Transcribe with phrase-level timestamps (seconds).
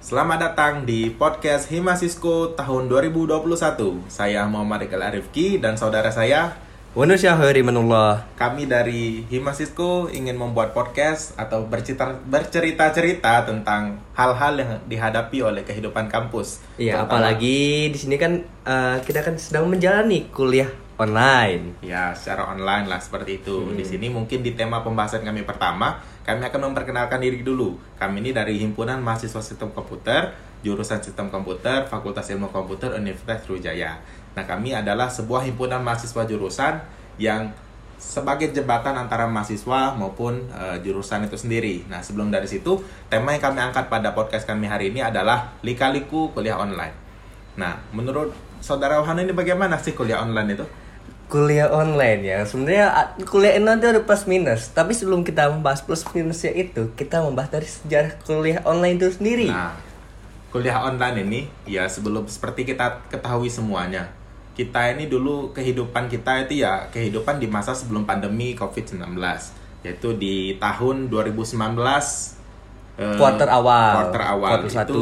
[0.00, 4.08] Selamat datang di podcast Himasisko tahun 2021.
[4.08, 6.56] Saya Muhammad Iqbal Arifki dan saudara saya,
[6.96, 8.24] Wanu Syahri Manullah.
[8.32, 16.08] kami dari Himasisko ingin membuat podcast atau bercerita bercerita-cerita tentang hal-hal yang dihadapi oleh kehidupan
[16.08, 16.64] kampus.
[16.80, 21.80] Iya, apalagi di sini kan eh, kita kan sedang menjalani kuliah online.
[21.80, 23.72] Ya, secara online lah seperti itu.
[23.72, 27.80] Di sini mungkin di tema pembahasan kami pertama, kami akan memperkenalkan diri dulu.
[27.96, 33.96] Kami ini dari Himpunan Mahasiswa Sistem Komputer, jurusan Sistem Komputer, Fakultas Ilmu Komputer Universitas Sriwijaya.
[34.36, 36.78] Nah, kami adalah sebuah himpunan mahasiswa jurusan
[37.18, 37.50] yang
[38.00, 41.84] sebagai jembatan antara mahasiswa maupun eh, jurusan itu sendiri.
[41.90, 46.32] Nah, sebelum dari situ, tema yang kami angkat pada podcast kami hari ini adalah lika-liku
[46.32, 46.94] kuliah online.
[47.58, 48.32] Nah, menurut
[48.62, 50.64] saudara Wahana ini bagaimana sih kuliah online itu?
[51.30, 52.38] Kuliah online ya.
[52.42, 54.74] Sebenarnya ah, kuliah online itu ada plus minus.
[54.74, 59.46] Tapi sebelum kita membahas plus minusnya itu, kita membahas dari sejarah kuliah online itu sendiri.
[59.46, 59.78] Nah,
[60.50, 61.40] kuliah online ini
[61.70, 64.10] ya sebelum seperti kita ketahui semuanya.
[64.58, 69.14] Kita ini dulu kehidupan kita itu ya kehidupan di masa sebelum pandemi Covid-19,
[69.86, 71.54] yaitu di tahun 2019
[72.98, 74.10] eh, Quarter awal.
[74.10, 75.00] Quarter awal Quarter itu satu.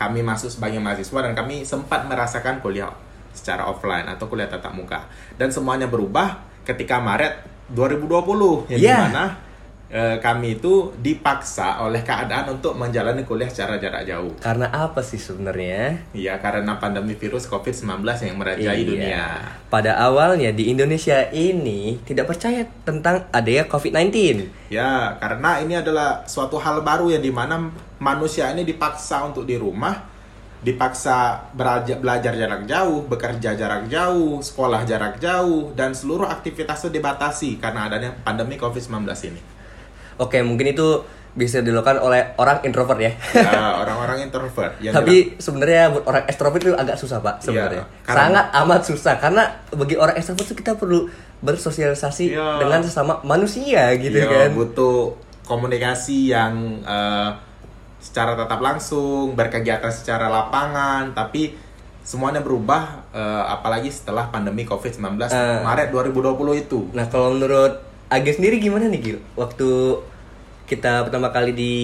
[0.00, 2.90] kami masuk sebagai mahasiswa dan kami sempat merasakan kuliah
[3.36, 5.04] secara offline atau kuliah tatap muka.
[5.36, 8.96] Dan semuanya berubah ketika Maret 2020 yang Iya.
[8.96, 9.24] di mana
[9.86, 14.34] eh, kami itu dipaksa oleh keadaan untuk menjalani kuliah secara jarak jauh.
[14.42, 16.10] Karena apa sih sebenarnya?
[16.10, 18.82] Iya, karena pandemi virus COVID-19 yang merajai Iya.
[18.82, 19.24] dunia.
[19.70, 24.10] Pada awalnya di Indonesia ini tidak percaya tentang adanya COVID-19.
[24.74, 27.70] Ya, karena ini adalah suatu hal baru yang di mana
[28.02, 30.02] manusia ini dipaksa untuk di rumah,
[30.60, 31.16] dipaksa
[31.52, 37.56] belajar, belajar jarak jauh, bekerja jarak jauh, sekolah jarak jauh, dan seluruh aktivitas itu dibatasi
[37.56, 39.40] karena adanya pandemi COVID-19 ini.
[40.16, 43.12] Oke, mungkin itu bisa dilakukan oleh orang introvert ya.
[43.30, 44.72] Ya, orang-orang introvert.
[44.80, 47.84] yang Tapi sebenarnya buat orang ekstrovert itu agak susah pak sebenarnya.
[47.84, 51.12] Iya, karena- Sangat amat susah karena bagi orang ekstrovert itu kita perlu
[51.44, 52.56] bersosialisasi Iya.
[52.58, 54.56] dengan sesama manusia gitu Iya, kan.
[54.56, 55.12] butuh
[55.44, 57.28] komunikasi yang eh,
[58.06, 61.58] secara tatap langsung, berkegiatan secara lapangan, tapi
[62.06, 65.66] semuanya berubah eh, apalagi setelah pandemi COVID-19 Eh.
[65.66, 66.86] Maret 2020 itu.
[66.94, 69.18] Nah kalau menurut Agi sendiri gimana nih Gil?
[69.34, 69.66] Waktu
[70.64, 71.74] kita pertama kali di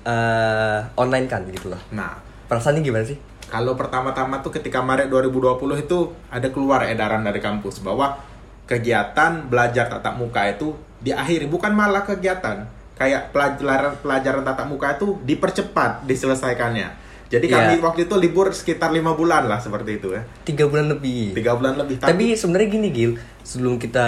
[0.00, 1.80] eh, online kan gitu lah.
[1.92, 2.16] Nah,
[2.48, 3.20] Perasaannya gimana sih?
[3.46, 5.98] kalau pertama-tama tuh ketika Maret 2020 itu
[6.30, 8.14] ada keluar edaran dari kampus bahwa
[8.62, 10.70] kegiatan belajar tatap muka itu
[11.02, 12.62] diakhiri, bukan malah kegiatan
[13.00, 17.08] kayak pelajaran pelajaran tatap muka itu dipercepat diselesaikannya.
[17.30, 17.80] Jadi kami Iya.
[17.80, 21.30] waktu itu libur sekitar lima bulan lah seperti itu ya, Tiga bulan lebih.
[21.32, 21.96] tiga bulan lebih.
[21.96, 24.06] Tapi sebenarnya gini Gil, sebelum kita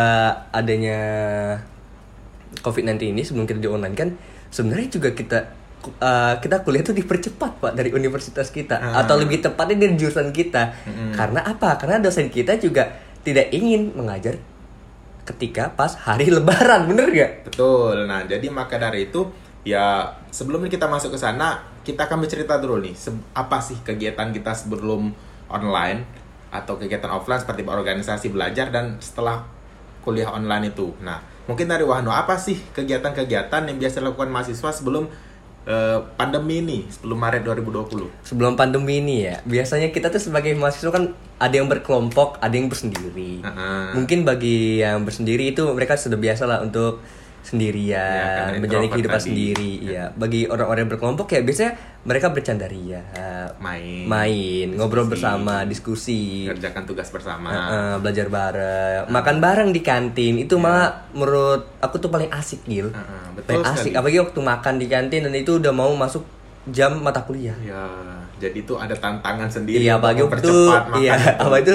[0.50, 0.98] adanya
[2.60, 4.08] COVID-19 ini, sebelum kita di online kan,
[4.48, 5.38] sebenarnya juga kita
[5.98, 9.00] uh, kita kuliah tuh dipercepat pak dari universitas kita, Ah.
[9.00, 10.74] atau lebih tepatnya dari jurusan kita.
[10.84, 11.14] Mm-mm.
[11.14, 11.74] Karena apa?
[11.74, 12.90] Karena dosen kita juga
[13.22, 14.34] tidak ingin mengajar
[15.22, 17.32] ketika pas hari Lebaran, bener gak?
[17.50, 18.06] Betul.
[18.06, 19.30] Nah, jadi maka dari itu
[19.62, 22.94] ya sebelum kita masuk ke sana, kita akan bercerita dulu nih
[23.34, 25.10] apa sih kegiatan kita sebelum
[25.50, 26.06] online
[26.52, 29.42] atau kegiatan offline seperti organisasi belajar dan setelah
[30.02, 30.92] kuliah online itu.
[31.00, 35.08] Nah, mungkin dari Wahno apa sih kegiatan-kegiatan yang biasa dilakukan mahasiswa sebelum
[35.66, 38.08] eh, pandemi ini, sebelum Maret 2020?
[38.26, 42.70] Sebelum pandemi ini ya, biasanya kita tuh sebagai mahasiswa kan ada yang berkelompok, ada yang
[42.70, 43.42] bersendiri.
[43.42, 43.86] Heeh.
[43.98, 47.02] Mungkin bagi yang bersendiri itu mereka sudah biasa lah untuk
[47.42, 49.26] sendirian, karena menjalani kehidupan tadi.
[49.28, 49.72] sendiri.
[49.82, 51.72] Ya, bagi orang-orang yang berkelompok ya biasanya
[52.02, 53.02] mereka bercanda ria,
[53.58, 57.50] Main, main, ngobrol diskusi, bersama, diskusi, kerjakan tugas bersama.
[57.50, 60.38] Heeh, belajar bareng, makan bareng di kantin.
[60.38, 62.90] Itu malah menurut aku tuh paling asik Gil.
[62.90, 63.98] Heeh, betul paling asik, sekali.
[63.98, 66.22] apalagi waktu makan di kantin dan itu udah mau masuk
[66.70, 67.54] jam mata kuliah.
[67.58, 67.90] Ya,
[68.38, 71.42] jadi itu ada tantangan sendiri Iya, mempercepat makan iya, itu.
[71.42, 71.74] apa itu,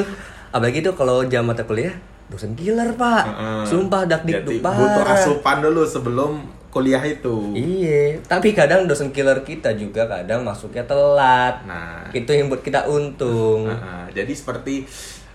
[0.51, 1.91] apalagi itu kalau jam mata kuliah,
[2.27, 3.63] dosen killer pak, Heeh.
[3.63, 7.55] sumpah dak dikduk butuh asupan dulu sebelum kuliah itu.
[7.55, 11.63] Iya, tapi kadang dosen killer kita juga kadang masuknya telat.
[11.65, 12.05] Nah.
[12.13, 13.65] itu yang buat kita untung.
[13.71, 14.85] Nah, jadi seperti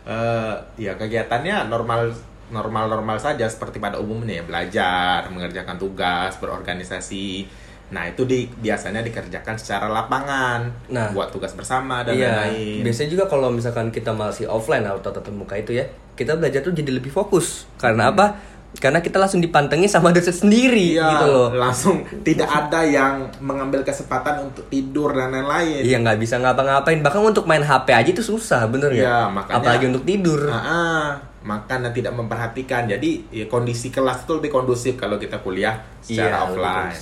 [0.07, 2.13] eh, ya kegiatannya normal
[2.53, 7.49] normal normal saja seperti pada umumnya ya belajar, mengerjakan tugas, berorganisasi.
[7.93, 11.13] Nah itu di biasanya dikerjakan secara lapangan, Nah.
[11.13, 12.81] buat tugas bersama dan Iya, lain-lain.
[12.83, 16.73] biasanya juga kalau misalkan kita masih offline atau tatap muka itu ya, kita belajar tuh
[16.73, 17.69] jadi lebih fokus.
[17.77, 18.41] Karena apa?
[18.73, 21.49] Karena kita langsung dipantengin sama dosen sendiri Iya, gitu loh.
[21.53, 25.85] langsung tidak ada yang mengambil kesempatan untuk tidur dan lain-lain.
[25.85, 29.61] Iya nggak bisa ngapa-ngapain bahkan untuk main HP aja itu susah bener Iya, ya makanya-
[29.61, 31.07] apalagi untuk tidur Ah, ah.
[31.43, 32.87] Makan dan tidak memperhatikan.
[32.87, 36.95] Jadi ya, kondisi kelas itu lebih kondusif kalau kita kuliah secara Iya, offline.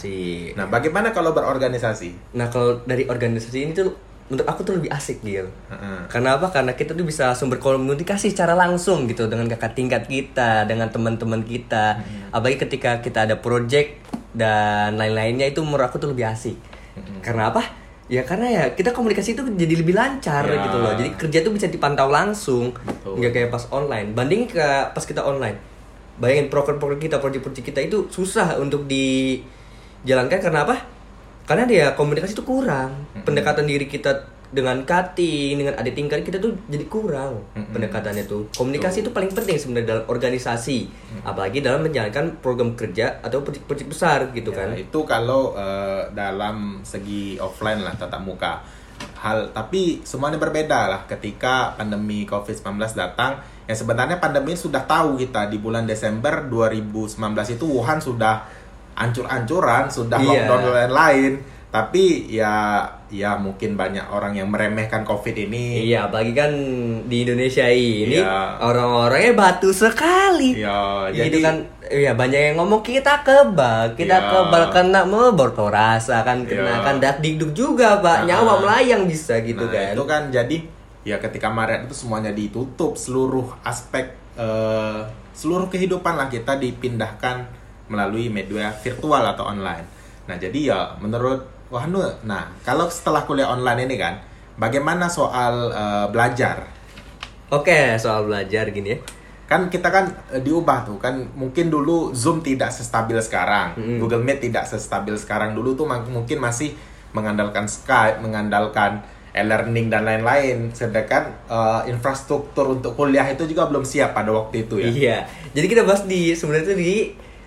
[0.56, 2.36] Nah, bagaimana kalau berorganisasi?
[2.36, 3.92] Nah kalau dari organisasi ini tuh
[4.30, 6.00] menurut aku tuh lebih asik Gil Heeh.
[6.06, 6.54] Karena apa?
[6.54, 11.42] Karena kita tuh bisa langsung berkomunikasi secara langsung gitu dengan kakak tingkat kita, dengan teman-teman
[11.42, 11.98] kita.
[12.30, 13.98] Apalagi ketika kita ada project
[14.30, 16.54] dan lain-lainnya itu menurut aku tuh lebih asik.
[17.26, 17.66] Karena apa?
[18.10, 20.66] Ya karena ya kita komunikasi itu jadi lebih lancar Ya.
[20.66, 20.92] gitu loh.
[20.98, 23.22] Jadi kerja tuh bisa dipantau langsung, Betul.
[23.22, 24.10] nggak kayak pas online.
[24.10, 24.58] Banding ke
[24.90, 25.54] pas kita online.
[26.18, 30.76] Bayangin proker-proker kita, project-project kita itu susah untuk dijalankan karena apa?
[31.46, 33.06] Karena dia komunikasi itu kurang.
[33.22, 37.70] Pendekatan diri kita dengan cutting, dengan adik tingkat kita tuh jadi kurang Mm-mm.
[37.70, 38.50] pendekatannya tuh.
[38.50, 40.78] Komunikasi itu paling penting sebenarnya dalam organisasi,
[41.22, 44.74] apalagi dalam menjalankan program kerja atau proyek-proyek besar gitu Ya, kan.
[44.74, 48.58] itu kalau eh, dalam segi offline lah tatap muka.
[49.16, 53.38] Hal tapi semuanya berbeda lah ketika pandemi Covid-19 datang.
[53.64, 57.16] Yang sebenarnya pandemi sudah tahu kita di bulan Desember 2019
[57.54, 58.42] itu Wuhan sudah
[58.94, 60.26] ancur-ancuran, sudah Iya.
[60.44, 61.32] lockdown dan lain-lain.
[61.70, 65.82] Tapi ya ya mungkin banyak orang yang meremehkan Covid ini.
[65.90, 66.52] Iya, apalagi kan
[67.10, 68.62] di Indonesia ini Iya.
[68.62, 70.54] orang-orangnya batu sekali.
[70.62, 71.56] Ya, gitu jadi kan
[71.90, 74.30] ya banyak yang ngomong kita kebal kita Ya.
[74.30, 76.86] kebal kena mebor rasa kan kena Ya.
[76.86, 78.38] kan dak dikduk juga pak Nah.
[78.38, 80.56] nyawa melayang bisa gitu Nah, kan itu kan jadi
[81.02, 85.00] ya ketika Maret itu semuanya ditutup seluruh aspek eh,
[85.34, 87.42] seluruh kehidupan lah kita dipindahkan
[87.90, 89.82] melalui media virtual atau online.
[90.30, 94.18] Nah, jadi ya menurut Wahnu, nah kalau setelah kuliah online ini kan
[94.58, 96.66] bagaimana soal eh, belajar?
[97.50, 98.98] oke soal belajar gini ya
[99.50, 103.98] Kan kita kan eh, diubah tuh kan mungkin dulu Zoom tidak sestabil sekarang, Mm-mm.
[103.98, 106.78] Google Meet tidak sestabil sekarang dulu tuh mungkin masih
[107.10, 109.02] mengandalkan Skype, mengandalkan
[109.34, 110.70] e-learning dan lain-lain.
[110.70, 114.86] Sedangkan eh, infrastruktur untuk kuliah itu juga belum siap pada waktu itu ya.
[114.86, 115.18] iya
[115.50, 116.94] jadi kita bahas di sebenarnya itu di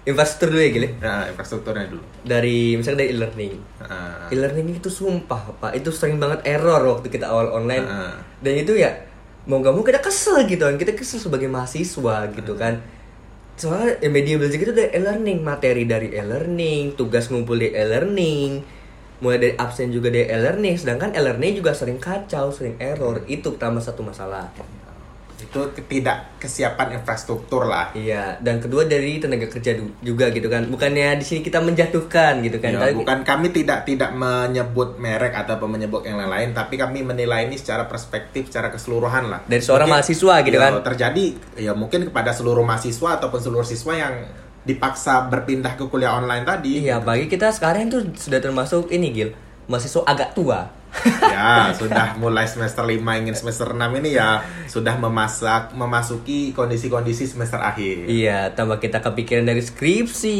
[0.04, 2.04] infrastruktur dulu ya gile Nah, infrastrukturnya dulu.
[2.28, 3.54] dari misalnya dari e-learning.
[3.80, 5.72] Nah, e-learning itu sumpah pak.
[5.80, 7.88] Itu sering banget error waktu kita awal online.
[7.88, 8.14] Heeh.
[8.44, 8.92] dan itu ya
[9.48, 10.64] mau gak mau kita kesel gitu.
[10.68, 12.84] Kan kita kesel sebagai mahasiswa gitu kan.
[13.56, 15.38] Soalnya ya, media belajar itu dari e-learning.
[15.40, 18.82] Materi dari e-learning tugas ngumpul di e-learning
[19.24, 20.76] mulai dari absen juga dari e-learning.
[20.76, 23.24] Sedangkan e-learning juga sering kacau sering error.
[23.32, 24.52] Itu pertama satu masalah
[25.54, 27.94] itu tidak kesiapan infrastruktur lah.
[27.94, 32.58] iya dan kedua dari tenaga kerja juga gitu kan bukannya di sini kita menjatuhkan gitu
[32.58, 37.06] kan Ya, Tapi- bukan kami tidak tidak menyebut merek atau menyebut yang lain-lain, tapi kami
[37.06, 39.40] menilai ini secara perspektif, secara keseluruhan lah.
[39.46, 40.82] Dari seorang mahasiswa gitu ya, kan.
[40.82, 41.26] Terjadi
[41.62, 44.26] ya mungkin kepada seluruh mahasiswa ataupun seluruh siswa yang
[44.64, 46.82] dipaksa berpindah ke kuliah online tadi.
[46.82, 49.30] iya bagi kita sekarang itu sudah termasuk ini Gil
[49.68, 50.72] mahasiswa agak tua
[51.24, 57.58] ya, sudah mulai semester 5 ingin semester 6 ini ya sudah memasak memasuki kondisi-kondisi semester
[57.58, 58.06] akhir.
[58.06, 60.38] Iya, tambah kita kepikiran dari skripsi,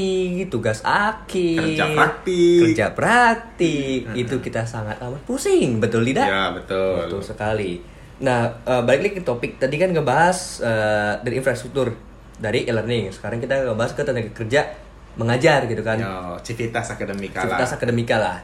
[0.48, 2.60] tugas akhir, Kerja praktik.
[2.70, 6.28] kerja praktik, itu kita sangat amat pusing, betul tidak?
[6.28, 6.96] Ya, betul.
[7.04, 7.72] Betul sekali.
[8.22, 11.92] Nah, eh, balik lagi ke topik tadi kan ngebahas eh, dari infrastruktur
[12.34, 13.12] dari e-learning.
[13.12, 14.62] Sekarang kita ngebahas ke tenaga kerja
[15.14, 17.62] mengajar gitu kan, Ya, civitas akademika lah.
[17.62, 18.38] akademika lah.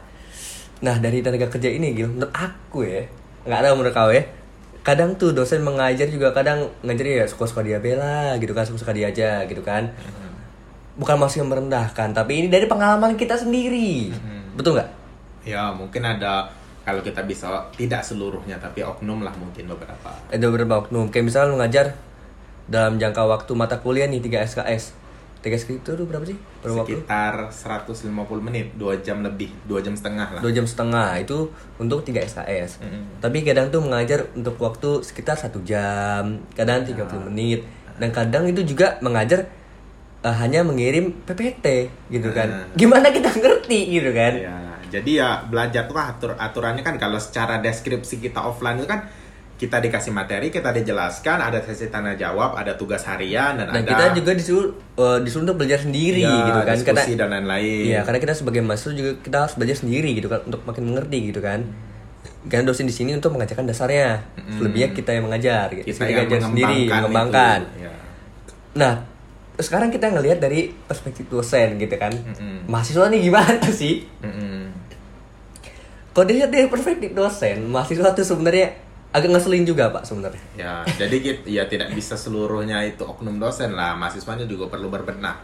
[0.80, 3.04] Nah, dari tenaga kerja ini, Gil, menurut aku ya,
[3.44, 4.24] nggak tahu menurut kau ya,
[4.80, 9.12] kadang tuh dosen mengajar juga kadang ngajar ya suka-suka dia bela gitu kan, suka-suka dia
[9.12, 9.92] aja gitu kan.
[10.96, 14.12] Bukan maksud yang merendahkan, tapi ini dari pengalaman kita sendiri.
[14.56, 14.90] Betul nggak?
[15.44, 16.48] Ya, mungkin ada
[16.84, 20.16] kalau kita bisa tidak seluruhnya tapi oknum lah mungkin beberapa.
[20.31, 21.95] Ada beberapa oknum, kayak misalnya lu ngajar
[22.71, 24.99] dalam jangka waktu mata kuliah nih 3 SKS.
[25.40, 26.36] 3 SKS itu berapa sih?
[26.60, 27.00] Berapa waktu?
[27.00, 30.42] Sekitar 150 menit, 2 jam lebih, 2 jam setengah lah.
[30.42, 33.04] dua jam setengah itu untuk 3 SKS Mm-mm.
[33.19, 37.64] tapi kadang tuh mengajar untuk waktu sekitar satu jam kadang 30 menit
[37.96, 39.48] dan kadang itu juga mengajar
[40.19, 42.68] eh, hanya mengirim PPT gitu kan Ah.
[42.74, 44.56] gimana kita ngerti gitu kan Ya,
[44.92, 49.08] jadi ya belajar tuh atur aturannya kan kalau secara deskripsi kita offline itu kan
[49.59, 53.92] kita dikasih materi, kita dijelaskan, ada sesi tanya jawab, ada tugas harian dan, dan ada
[53.92, 57.83] kita juga disuruh eh, disuruh untuk belajar sendiri ya, gitu kan karena dan lain-lain.
[57.92, 61.19] Iya, karena kita sebagai mahasiswa juga kita harus belajar sendiri gitu kan untuk makin mengerti
[61.35, 61.68] gitu kan.
[62.47, 64.63] Karena dosen di sini untuk mengajarkan dasarnya, Mm-mm.
[64.63, 65.92] selebihnya kita yang mengajar, gitu.
[65.92, 67.59] kita Kita yang ngajar sendiri, mengembangkan mengembangkan.
[67.59, 67.83] itu.
[67.83, 67.94] Ya.
[68.80, 68.94] Nah,
[69.59, 72.16] sekarang kita ngelihat dari perspektif dosen gitu kan.
[72.16, 72.63] Mm-mm.
[72.71, 74.07] Mahasiswa nih gimana sih?
[74.23, 74.71] Mm-mm.
[76.16, 80.44] Kalau dilihat dari perspektif dosen, mahasiswa tuh sebenarnya agak ngeselin juga pak sebenarnya.
[80.54, 85.37] Ya, jadi kita ya tidak bisa seluruhnya itu oknum dosen lah, mahasiswanya juga perlu berbenah.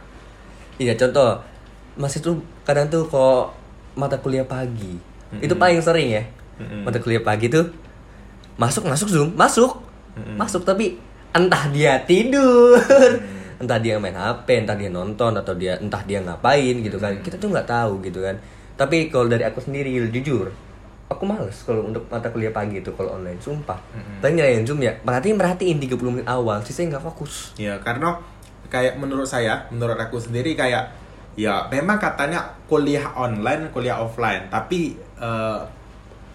[0.77, 1.41] Iya contoh,
[1.97, 3.55] mahasiswa tuh kadang tuh kok
[3.97, 5.01] mata kuliah pagi,
[5.41, 6.23] itu paling sering ya.
[6.61, 6.85] Mm-mm.
[6.87, 7.67] Mata kuliah pagi tuh
[8.55, 9.83] masuk masuk zoom masuk
[10.15, 10.39] Mm-mm.
[10.39, 10.95] masuk tapi
[11.35, 12.79] entah dia tidur,
[13.59, 17.17] entah dia main HP, entah dia nonton atau dia entah dia ngapain gitu kan.
[17.19, 18.39] Kita tuh nggak tahu gitu kan.
[18.79, 20.51] Tapi kalau dari aku sendiri jujur,
[21.05, 23.77] aku males kalau untuk mata kuliah pagi itu kalau online, sumpah.
[24.21, 27.53] Paling nyalain Zoom ya, perhatiin perhatiin 30 menit awal, sisanya nggak fokus.
[27.61, 28.17] Ya, karena
[28.73, 30.89] kayak menurut saya, menurut aku sendiri kayak
[31.35, 35.61] ya memang katanya kuliah online, kuliah offline, tapi eh,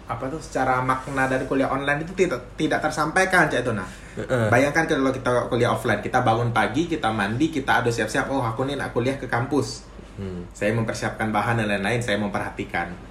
[0.07, 3.87] apa tuh secara makna dari kuliah online itu tidak tidak tersampaikan cak itu nah.
[4.11, 4.51] Heeh.
[4.51, 8.67] Bayangkan kalau kita kuliah offline, kita bangun pagi, kita mandi, kita ada siap-siap, oh aku
[8.67, 9.87] nih nak kuliah ke kampus.
[10.19, 10.43] Hmm.
[10.51, 13.10] Saya mempersiapkan bahan dan lain-lain, saya memperhatikan.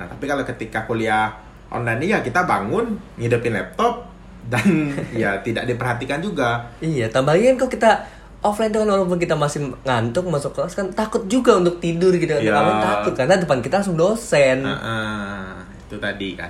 [0.00, 1.28] Nah, tapi kalau ketika kuliah
[1.68, 4.08] online ini ya kita bangun, ngidupin laptop
[4.48, 4.64] dan
[5.20, 6.64] ya tidak diperhatikan juga.
[6.80, 8.00] Iya, tambahin kok kita
[8.40, 12.32] offline tuh kan walaupun kita masih ngantuk masuk kelas kan takut juga untuk tidur gitu
[12.32, 12.40] kan.
[12.40, 12.80] Iya.
[12.80, 14.64] Takut karena depan kita langsung dosen.
[14.64, 15.52] Nah, ah,
[15.84, 16.48] itu tadi kan.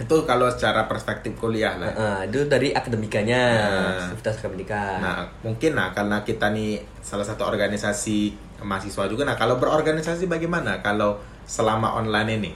[0.00, 1.92] Itu kalau secara perspektif kuliah lah.
[1.92, 3.40] Nah, itu dari akademikanya,
[4.00, 4.96] aktivitas akademika.
[4.96, 9.22] Nah, mungkin nah karena kita nih salah satu organisasi mahasiswa juga.
[9.24, 12.52] Nah, kalau berorganisasi bagaimana kalau selama online ini?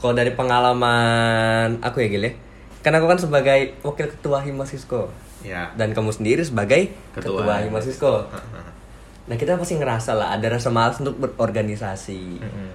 [0.00, 2.32] Kalau dari pengalaman aku ya Gil ya.
[2.82, 5.06] Kan aku kan sebagai wakil ketua Himasisko
[5.42, 5.70] Ya.
[5.74, 7.42] dan kamu sendiri sebagai Ketua.
[7.42, 8.14] ketua, Himasisko.
[9.26, 12.42] Nah, kita pasti ngerasa lah ada rasa malas untuk berorganisasi.
[12.42, 12.70] Mm-mm.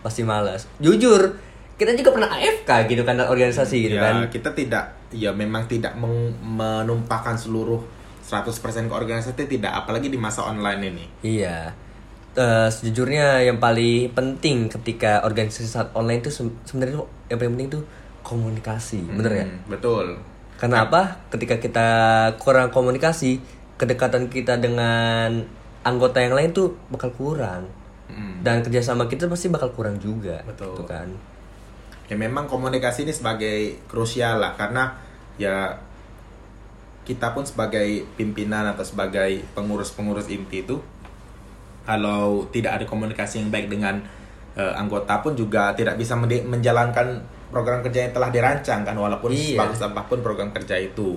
[0.00, 0.64] Pasti malas.
[0.80, 1.36] Jujur,
[1.76, 4.14] kita juga pernah AFK gitu kan organisasi gitu ya, kan.
[4.28, 5.92] kita tidak ya memang tidak
[6.40, 7.80] menumpahkan seluruh
[8.24, 11.04] 100% ke organisasi tidak apalagi di masa online ini.
[11.20, 11.72] Iya.
[12.32, 17.70] Eh, sejujurnya yang paling penting ketika organisasi saat online itu se- sebenarnya yang paling penting
[17.76, 17.84] tuh
[18.24, 19.44] komunikasi, bener ya?
[19.44, 20.16] Hmm, Betul.
[20.56, 21.28] Karena apa?
[21.28, 21.88] Ketika kita
[22.40, 23.36] kurang komunikasi,
[23.76, 25.44] kedekatan kita dengan
[25.84, 27.68] anggota yang lain tuh bakal kurang.
[28.08, 28.40] Mm.
[28.40, 30.40] Dan kerjasama kita pasti bakal kurang juga.
[30.48, 30.72] Betul.
[30.72, 31.12] Gitu kan?
[32.08, 34.96] Ya memang komunikasi ini sebagai krusial lah karena
[35.36, 35.76] ya
[37.02, 40.78] kita pun sebagai pimpinan atau sebagai pengurus-pengurus inti itu
[41.82, 43.98] kalau tidak ada komunikasi yang baik dengan
[44.52, 49.56] eh, anggota pun juga tidak bisa menjalankan program kerja yang telah dirancang kan walaupun Iya.
[49.56, 51.16] sebagus apa pun program kerja itu.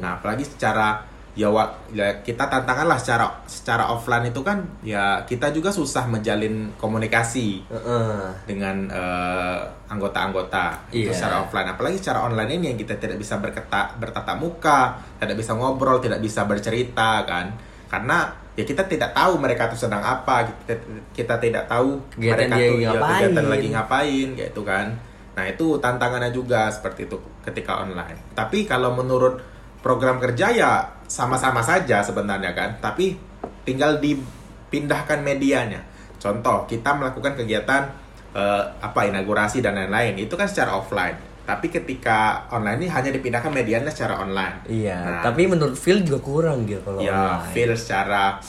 [0.00, 1.00] Nah, apalagi secara
[1.32, 6.06] ya, wa- ya kita tantangan lah secara secara offline itu kan ya kita juga susah
[6.06, 8.20] menjalin komunikasi Heeh.
[8.46, 11.16] dengan eh, anggota-anggota itu Iya.
[11.16, 15.98] secara offline apalagi secara online ini yang kita tidak bisa bertatap muka tidak bisa ngobrol
[15.98, 17.50] tidak bisa bercerita kan
[17.88, 20.74] karena ya kita tidak tahu mereka tuh sedang apa kita,
[21.10, 23.10] kita tidak tahu Kegiatan mereka dia tuh ya, ngapain.
[23.10, 24.86] kegiatan lagi ngapain gitu kan.
[25.34, 28.18] Nah itu tantangannya juga seperti itu ketika online.
[28.38, 29.42] Tapi kalau menurut
[29.82, 30.72] program kerja ya
[31.10, 32.78] sama-sama saja sebenarnya kan.
[32.78, 33.18] Tapi
[33.66, 35.82] tinggal dipindahkan medianya.
[36.22, 37.90] Contoh kita melakukan kegiatan
[38.38, 40.14] eh, apa inaugurasi dan lain-lain.
[40.22, 45.20] Itu kan secara offline tapi ketika online ini hanya dipindahkan medianya secara online Iya, Nah,
[45.20, 47.52] tapi menurut Phil juga kurang gitu kalau ya online.
[47.52, 48.40] feel secara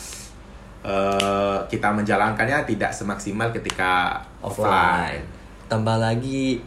[0.82, 5.24] eh, kita menjalankannya tidak semaksimal ketika offline, offline.
[5.66, 6.62] Tambah lagi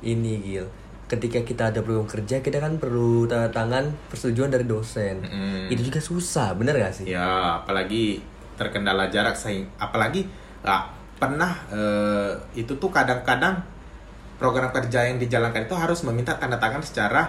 [0.00, 0.66] ini Gil.
[1.04, 5.20] Ketika kita ada program kerja, kita kan perlu tanda tangan persetujuan dari dosen.
[5.20, 5.68] Mm-mm.
[5.68, 7.06] Itu juga susah, bener gak sih?
[7.06, 8.22] ya apalagi
[8.54, 9.34] terkendala jarak
[9.76, 10.24] apalagi
[10.62, 13.58] ah, pernah eh, itu tuh kadang-kadang
[14.38, 17.22] program kerja yang dijalankan itu harus meminta tanda tangan secara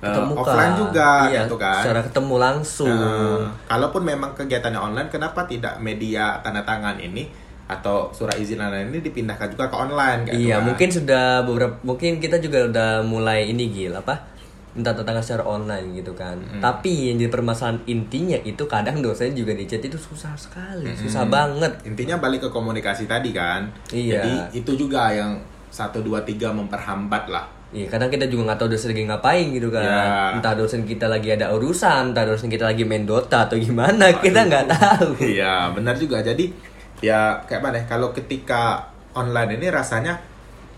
[0.00, 2.90] eh, Ketemu offline juga iya, gitu kan Secara ketemu langsung.
[2.94, 7.26] Nah, kalaupun memang kegiatannya online, kenapa tidak media tanda tangan ini
[7.64, 10.28] atau surat izin online ini dipindahkan juga ke online?
[10.36, 10.62] iya, itu kan?
[10.68, 14.36] mungkin sudah beberapa mungkin kita juga udah mulai ini Gil apa?
[14.76, 16.36] Minta tanda tangan secara online gitu kan.
[16.60, 21.24] Tapi yang jadi permasalahan intinya itu kadang dosen juga di chat itu susah sekali, susah
[21.24, 21.80] banget.
[21.88, 23.70] Intinya balik ke komunikasi tadi kan.
[23.94, 24.20] Iya.
[24.20, 25.38] Jadi itu juga yang
[25.74, 27.50] satu dua tiga memperhambat lah.
[27.74, 29.82] Iya, kadang kita juga nggak tahu dosen lagi ngapain gitu kan.
[29.82, 30.06] Ya.
[30.38, 34.46] Entah dosen kita lagi ada urusan, entah dosen kita lagi main Dota atau gimana, kita
[34.46, 35.18] nggak tahu.
[35.18, 36.22] Iya, benar juga.
[36.22, 36.54] Jadi
[37.02, 37.82] ya kayak mana?
[37.82, 40.22] ya, Kalau ketika online ini rasanya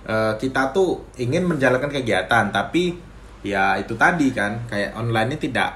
[0.08, 2.96] eh, kita tuh ingin menjalankan kegiatan, tapi
[3.44, 5.70] ya itu tadi kan kayak online ini tidak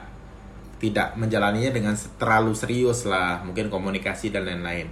[0.81, 4.89] tidak menjalaninya dengan terlalu serius lah, mungkin komunikasi dan lain-lain.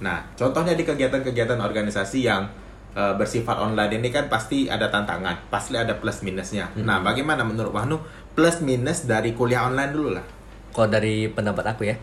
[0.00, 2.48] Nah, contohnya di kegiatan-kegiatan organisasi yang
[2.96, 6.72] eh, bersifat online ini kan pasti ada tantangan, pasti ada plus minusnya.
[6.80, 8.00] Nah, bagaimana menurut Wahnu
[8.32, 10.24] plus minus dari kuliah online dulu lah?
[10.72, 11.96] Kalau dari pendapat aku ya,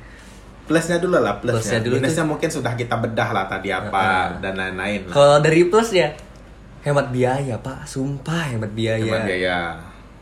[0.64, 1.60] Plusnya dulu lah, plusnya.
[1.60, 5.12] Plusnya dulu Minusnya mungkin sudah kita bedah lah tadi apa dan lain-lain.
[5.12, 6.08] kalau dari plus ya
[6.84, 9.04] hemat biaya pak, sumpah hemat biaya.
[9.04, 9.58] Hemat biaya.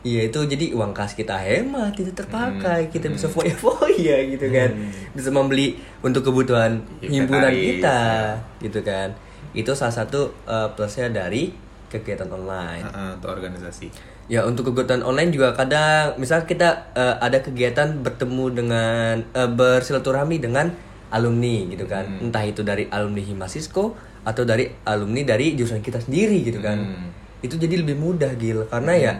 [0.01, 2.22] Iya itu jadi uang kas kita hemat, tidak Hmm.
[2.25, 4.74] terpakai, kita bisa foya-foya gitu kan,
[5.13, 8.01] bisa membeli untuk kebutuhan himpunan kita,
[8.34, 8.66] ya.
[8.66, 9.13] gitu kan.
[9.51, 12.88] Itu salah satu uh, plusnya dari kegiatan online.
[12.88, 13.88] Heeh, untuk organisasi.
[14.31, 20.39] Ya untuk kegiatan online juga kadang misal kita eh, ada kegiatan bertemu dengan eh, bersilaturahmi
[20.39, 20.72] dengan
[21.12, 22.08] alumni gitu kan.
[22.24, 23.91] Entah itu dari alumni Himasisko
[24.24, 26.79] atau dari alumni dari jurusan kita sendiri gitu kan.
[26.79, 27.12] Hmm.
[27.43, 29.13] Itu jadi lebih mudah gil karena ya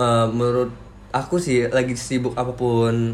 [0.00, 0.72] eh, menurut
[1.12, 3.12] aku sih lagi sibuk apa pun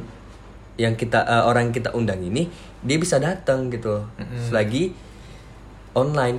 [0.78, 2.46] yang kita eh, orang yang kita undang ini
[2.86, 4.06] dia bisa datang gitu.
[4.46, 4.94] Selagi
[5.96, 6.38] online.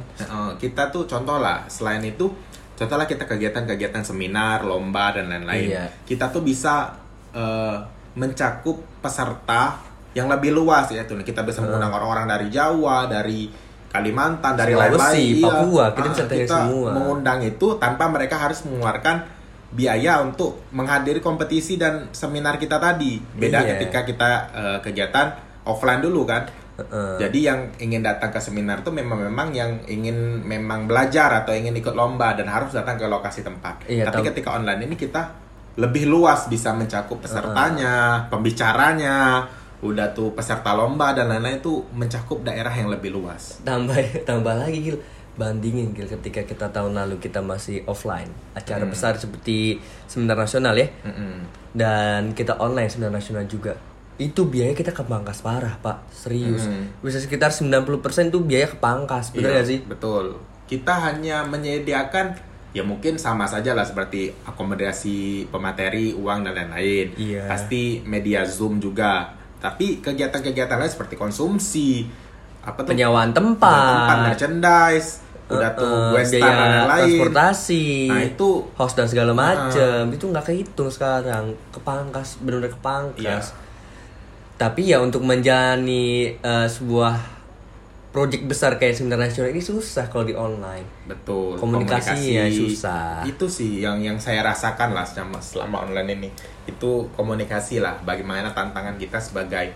[0.55, 2.29] Kita tuh contoh lah selain itu
[2.73, 5.85] contoh lah kita kegiatan-kegiatan seminar lomba dan lain-lain Iya.
[6.05, 6.93] kita tuh bisa
[7.31, 7.77] eh,
[8.13, 9.81] mencakup peserta
[10.13, 13.49] yang lebih luas ya tuh kita bisa mengundang orang-orang dari Jawa dari
[13.87, 15.47] Kalimantan dari lain-lain Iya.
[15.47, 16.89] Papua, kita Ah, bisa kita semua.
[16.91, 19.25] mengundang itu tanpa mereka harus mengeluarkan
[19.69, 23.69] biaya untuk menghadiri kompetisi dan seminar kita tadi beda Iya.
[23.73, 25.33] ketika kita eh, kegiatan
[25.63, 26.45] offline dulu kan
[27.17, 31.73] Jadi yang ingin datang ke seminar itu memang memang yang ingin memang belajar atau ingin
[31.73, 33.81] ikut lomba dan harus datang ke lokasi tempat.
[33.83, 35.33] Iya, Tapi tam- ketika online ini kita
[35.75, 39.45] lebih luas bisa mencakup pesertanya, pembicaranya,
[39.79, 43.61] udah tuh peserta lomba dan lain-lain itu mencakup daerah yang lebih luas.
[43.61, 43.93] tambah
[44.29, 44.97] tambah lagi Gil
[45.33, 48.89] bandingin Gil ketika kita tahun lalu kita masih offline acara Hmm.
[48.89, 51.45] besar seperti seminar nasional ya Mm-mm.
[51.73, 53.77] dan kita online seminar nasional juga
[54.17, 56.89] itu biaya kita kepangkas parah pak serius Hmm.
[56.99, 57.93] bisa sekitar 90%
[58.27, 60.25] tuh biaya kepangkas bener Iya, gak sih Betul.
[60.65, 62.35] Kita hanya menyediakan
[62.69, 67.15] ya mungkin sama saja lah seperti akomodasi pemateri, uang dan lain-lain.
[67.15, 67.47] Iya.
[67.47, 69.31] Pasti media Zoom juga.
[69.57, 72.05] Tapi kegiatan-kegiatan lain seperti konsumsi,
[72.61, 72.91] apa tuh?
[72.91, 75.09] penyewaan tempat, tempat merchandise,
[75.47, 77.01] udah tuh gue biaya dan lain-lain.
[77.07, 83.65] transportasi Nah, itu host dan segala macem itu nggak kehitung sekarang kepangkas benar-benar kepangkas Iya.
[84.57, 87.37] Tapi ya untuk menjalani eh, sebuah
[88.17, 90.81] project besar kayak seminar nasional ini susah kalau di online.
[91.05, 93.21] Betul Komunikasinya susah.
[93.21, 96.29] itu sih yang yang saya rasakan lah selama selama online ini.
[96.65, 99.69] Itu komunikasi lah bagaimana tantangan kita sebagai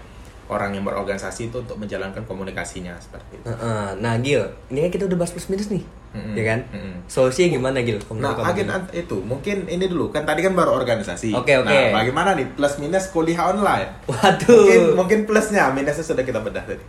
[0.49, 3.45] orang yang berorganisasi itu untuk menjalankan komunikasinya seperti itu.
[3.45, 4.01] Heeh.
[4.01, 6.35] nah Gil ini kan kita udah bahas plus minus nih Mm-mm.
[6.35, 6.93] ya kan Mm-mm.
[7.05, 11.31] solusinya gimana Gil Nah, agen an- itu mungkin ini dulu kan tadi kan baru organisasi.
[11.31, 11.65] Oke, oke.
[11.65, 13.89] Nah, bagaimana nih plus minus kuliah online?
[14.05, 16.83] waduh Mungkin mungkin plusnya, minusnya sudah kita bedah tadi.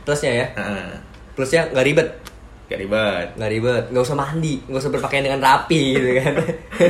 [0.00, 0.88] plusnya ya Heeh.
[1.32, 2.08] plusnya nggak ribet
[2.66, 3.26] Gak ribet.
[3.34, 6.32] nggak ribet nggak usah mandi nggak usah berpakaian dengan rapi gitu kan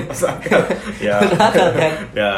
[0.07, 0.61] Masuk akal.
[0.99, 1.17] ya.
[1.19, 1.93] Masuk akal, kan?
[2.13, 2.33] ya,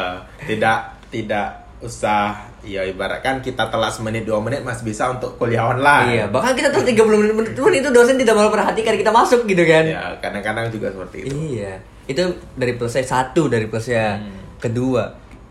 [0.45, 0.77] tidak
[1.09, 1.47] tidak
[1.79, 6.07] usah ya ibaratkan kita telat semenit dua menit masih bisa untuk kuliah online.
[6.13, 9.45] Iya, bahkan kita tuh 30 menit, menit pun itu dosen tidak mau perhatikan kita masuk
[9.45, 9.83] gitu kan.
[9.83, 11.33] Ya, kadang-kadang juga seperti itu.
[11.57, 12.21] Iya, itu
[12.53, 14.21] dari plusnya satu dari plusnya.
[14.21, 14.37] Hmm.
[14.61, 15.09] Kedua,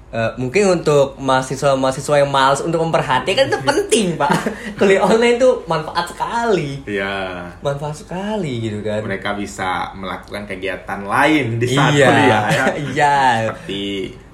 [0.09, 4.31] eh, mungkin untuk mahasiswa-mahasiswa yang malas untuk memperhatikan itu penting pak.
[4.79, 7.43] Kuliah online tuh manfaat sekali, Iya.
[7.59, 9.03] manfaat sekali gitu kan.
[9.03, 12.65] Mereka bisa melakukan kegiatan lain di saat Iya, kuliah ya.
[12.95, 13.17] iya.
[13.51, 13.83] Seperti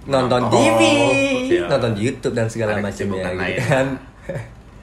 [0.07, 0.81] Nonton Oh, TV,
[1.49, 1.67] iya.
[1.67, 3.59] nonton YouTube dan segala macamnya gitu lain.
[3.61, 3.87] kan.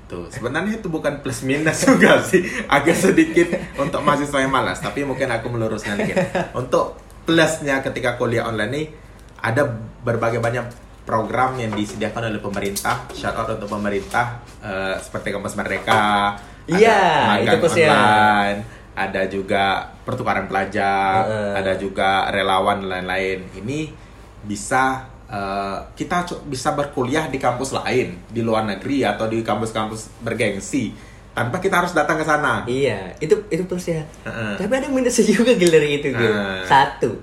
[0.04, 2.44] Tuh, sebenarnya itu bukan plus minus juga sih.
[2.68, 6.20] Agak sedikit untuk mahasiswa yang malas, tapi mungkin aku meluruskan dikit.
[6.54, 8.86] Untuk plusnya ketika kuliah online nih
[9.40, 9.64] ada
[10.00, 10.68] berbagai banyak
[11.04, 13.08] program yang disediakan oleh pemerintah.
[13.10, 16.36] Shout out untuk pemerintah eh, seperti kampus Merdeka.
[16.36, 17.88] ada Iya, magang itu plusnya.
[17.90, 18.60] online,
[18.94, 19.66] ada juga
[20.00, 21.52] pertukaran pelajar, Heeh.
[21.58, 23.40] ada juga relawan dan lain-lain.
[23.58, 23.80] Ini
[24.44, 30.94] bisa eh, kita bisa berkuliah di kampus lain di luar negeri atau di kampus-kampus bergengsi
[31.34, 32.62] tanpa kita harus datang ke sana.
[32.70, 34.06] Iya, itu itu plusnya.
[34.24, 34.54] Heeh.
[34.62, 36.30] Tapi ada minusnya juga Gil dari itu Gil.
[36.30, 36.62] Nah.
[36.64, 37.18] Satu,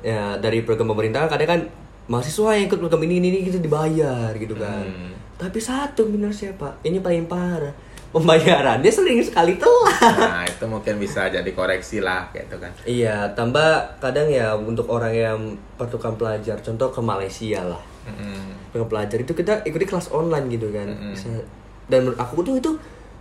[0.00, 1.60] ya dari program pemerintah kadang kan
[2.08, 4.88] mahasiswa yang ikut program ini ini, ini gitu dibayar gitu kan.
[4.88, 5.12] Hmm.
[5.36, 7.91] Tapi satu minusnya pak, ini paling parah.
[8.12, 9.96] Pembayarannya sering sekali telat.
[10.14, 12.68] Nah, itu mungkin bisa jadi koreksi lah gitu kan.
[12.84, 15.38] Iya, tambah kadang ya untuk orang yang
[15.74, 17.80] pertukaran pelajar, contoh ke Malaysia lah.
[18.68, 20.88] Pertukaran pelajar itu kita ikuti kelas online gitu kan.
[21.10, 21.48] Bisa-
[21.84, 22.70] Dan menurut aku tuh itu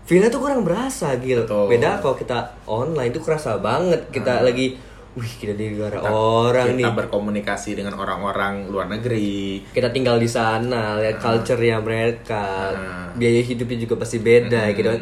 [0.04, 1.42] feelnya tuh kurang berasa gitu.
[1.42, 1.66] Betul.
[1.68, 4.76] Beda kalau kita online itu kerasa banget kita lagi,
[5.14, 6.96] wih kita di negara Kita- orang kita nih.
[6.98, 9.60] berkomunikasi dengan orang-orang luar negeri.
[9.68, 13.12] kita tinggal di sana lihat culture-nya mereka Ah.
[13.12, 14.74] biaya hidupnya juga pasti beda Mm-mm.
[14.74, 15.02] gitu kan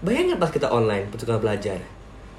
[0.00, 1.78] bayangin pas kita online pertukaran pelajar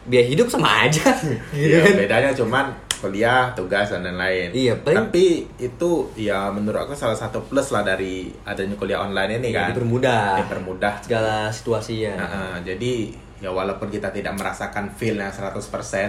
[0.02, 1.36] biaya hidup sama aja gitu
[1.70, 2.66] Ya, kan bedanya cuman
[2.98, 4.52] kuliah, tugas dan lain-lain.
[4.52, 5.26] Iya, paling- Tapi
[5.58, 9.68] itu ya menurut aku salah satu plus lah dari adanya kuliah online ini Iya, kan.
[9.72, 10.24] dipermudah.
[10.38, 10.94] Dipermudah.
[11.00, 13.08] segala situasinya Nah, jadi
[13.40, 15.56] ya walaupun kita tidak merasakan feel yang 100%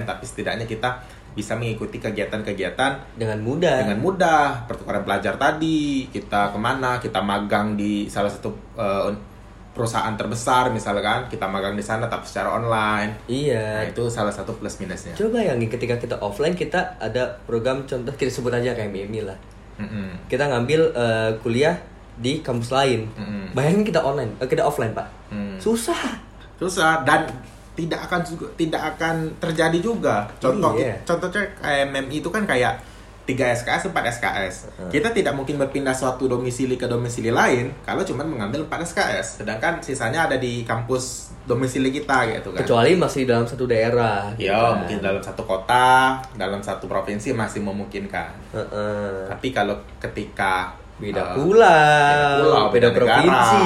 [0.03, 0.99] tapi setidaknya kita
[1.31, 7.75] bisa mengikuti kegiatan-kegiatan dengan mudah dengan mudah pertukaran pelajar tadi kita ke mana kita magang
[7.75, 9.23] di salah satu un-
[9.71, 13.15] perusahaan terbesar misalkan kita magang di sana tapi secara online.
[13.15, 13.87] Nah, Iya.
[13.87, 15.15] itu salah satu plus minusnya.
[15.15, 19.39] Coba bayangin ketika kita offline kita ada program contoh kita sebut aja kayak MIMI lah.
[19.79, 20.27] Mm-mm.
[20.27, 21.79] Kita ngambil eh, kuliah
[22.19, 23.07] di kampus lain.
[23.15, 23.55] Mm-mm.
[23.55, 25.07] Bayangin kita online, eh, kita offline pak.
[25.31, 25.57] Hmm.
[25.57, 26.19] Susah.
[26.61, 27.25] Susah dan
[27.73, 28.21] tidak akan
[28.55, 31.01] tidak akan terjadi juga contoh Iya.
[31.03, 32.75] contohnya kayak MMI itu kan kayak
[33.23, 34.55] 3 SKS 4 SKS
[34.91, 39.79] kita tidak mungkin berpindah suatu domisili ke domisili lain kalau cuma mengambil 4 SKS sedangkan
[39.79, 44.35] sisanya ada di kampus domisili kita gitu kan Kecuali masih dalam satu daerah.
[44.35, 44.83] gitu ya kan.
[44.83, 49.31] mungkin dalam satu kota dalam satu provinsi masih memungkinkan Heeh.
[49.31, 53.65] tapi kalau ketika Beda eh, pulau, pulau, beda, beda provinsi.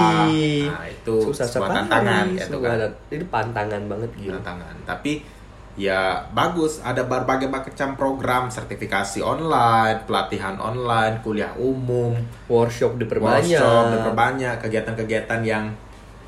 [0.70, 2.90] Nah, itu susah sebuah sekali, tantangan, gitu sebuah kan.
[3.10, 4.32] Itu pantangan banget gitu.
[4.38, 4.74] tantangan.
[4.86, 5.12] Tapi
[5.74, 12.14] ya bagus ada berbagai macam program sertifikasi online, pelatihan online, kuliah umum,
[12.46, 13.58] Workshop diperbanyak.
[13.58, 15.64] workshop, diperbanyak kegiatan-kegiatan yang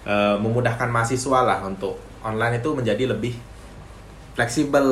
[0.03, 1.95] eh, memudahkan mahasiswa lah untuk
[2.27, 3.38] online itu menjadi lebih
[4.35, 4.87] fleksibel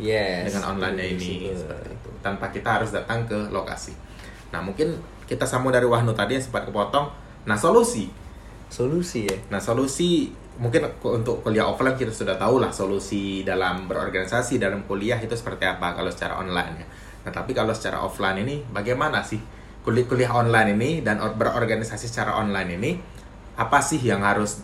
[0.00, 0.50] Yes.
[0.50, 1.56] dengan online-nya ini fleksibel.
[1.60, 2.10] seperti itu.
[2.18, 3.92] Tanpa kita harus datang ke lokasi.
[4.50, 4.96] Nah, mungkin
[5.28, 7.12] kita sambung dari Wahnu tadi yang sempat kepotong.
[7.44, 8.08] Nah, solusi
[8.68, 9.36] Solusi ya.
[9.48, 10.28] Nah, solusi
[10.60, 15.64] mungkin untuk kuliah offline kita sudah tahu lah solusi dalam berorganisasi dalam kuliah itu seperti
[15.64, 16.86] apa kalau secara online ya.
[17.24, 19.40] Nah, tapi kalau secara offline ini bagaimana sih
[19.86, 22.90] kuliah kuliah online ini dan or- berorganisasi secara online ini
[23.56, 24.60] apa sih yang harus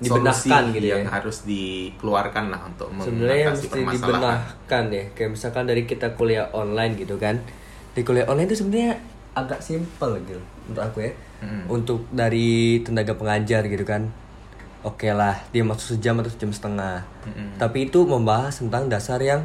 [0.00, 1.04] Dibenahkan gitu ya.
[1.04, 5.04] yang harus dikeluarkan lah untuk Sebenarnya yang mesti dibenahkan ya.
[5.12, 7.36] Kayak misalkan dari kita kuliah online gitu kan.
[7.92, 8.96] Di kuliah online itu sebenarnya
[9.34, 11.12] agak simpel gitu menurut aku ya.
[11.40, 11.62] Mm.
[11.70, 14.10] Untuk dari tenaga pengajar gitu kan.
[14.80, 17.04] Oke lah, dia masuk sejam atau sejam setengah.
[17.28, 17.60] Mm-mm.
[17.60, 19.44] Tapi itu membahas tentang dasar yang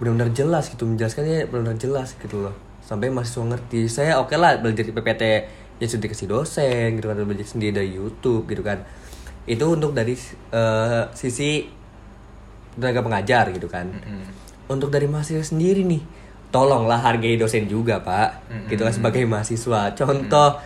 [0.00, 2.56] benar-benar jelas gitu, menjelaskannya benar-benar jelas gitu loh.
[2.80, 3.92] Sampai mahasiswa ngerti.
[3.92, 5.22] Saya oke lah belajar di PPT
[5.76, 8.80] yang sudah dikasih dosen gitu kan, belajar sendiri dari YouTube gitu kan.
[9.44, 10.16] Itu untuk dari
[10.56, 11.68] eh, sisi
[12.80, 13.92] tenaga pengajar gitu kan.
[13.92, 14.24] Mm-mm.
[14.72, 16.00] Untuk dari mahasiswa sendiri nih,
[16.52, 18.28] tolonglah hargai dosen juga pak.
[18.46, 18.68] Mm-mm.
[18.68, 19.96] Gitu kan sebagai mahasiswa.
[19.96, 20.60] Contoh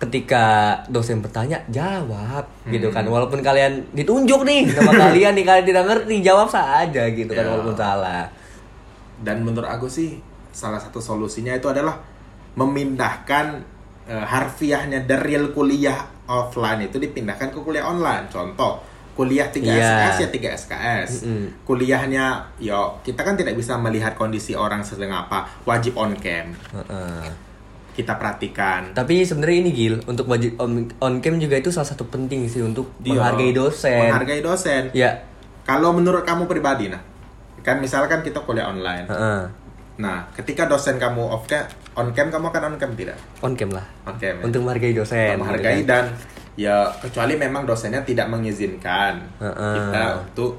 [0.00, 0.44] ketika
[0.88, 3.04] dosen bertanya jawab gitu kan.
[3.04, 7.50] Walaupun kalian ditunjuk nih sama kalian nih kalian tidak ngerti jawab saja gitu kan Ya.
[7.52, 8.24] walaupun salah.
[9.20, 10.16] Dan menurut aku sih
[10.50, 12.00] salah satu solusinya itu adalah
[12.56, 13.46] memindahkan
[14.08, 18.26] eh, harfiahnya dari real kuliah offline itu dipindahkan ke kuliah online.
[18.26, 18.80] Contoh,
[19.14, 19.76] kuliah 3 Iya.
[19.76, 21.10] SKS ya 3 SKS.
[21.26, 21.44] Mm-mm.
[21.66, 22.24] Kuliahnya
[22.56, 26.54] yo kita kan tidak bisa melihat kondisi orang sedang apa, wajib on cam.
[26.54, 27.24] Heeh.
[27.90, 28.96] Kita perhatikan.
[28.96, 32.62] Tapi sebenarnya ini Gil, untuk wajib on, on cam juga itu salah satu penting sih
[32.64, 34.08] untuk Yo, menghargai dosen.
[34.08, 34.88] Menghargai dosen.
[34.96, 35.26] Ya.
[35.66, 37.02] Kalau menurut kamu pribadi nah,
[37.60, 39.04] kan misalkan kita kuliah online.
[39.10, 39.42] Heeh.
[40.00, 43.20] Nah, ketika dosen kamu off cam, on cam kamu akan on cam tidak?
[43.44, 43.84] On cam lah.
[44.08, 44.32] On cam.
[44.40, 44.44] ya?
[44.48, 45.36] Untuk menghargai dosen.
[45.36, 46.08] Untuk menghargai gitu kan.
[46.08, 49.74] dan ya kecuali memang dosennya tidak mengizinkan Heeh.
[49.76, 50.58] kita untuk